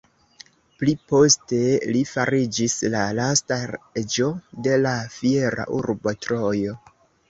[0.79, 1.59] Pli poste
[1.91, 4.35] li fariĝis la lasta reĝo
[4.67, 6.81] de la fiera urbo Trojo.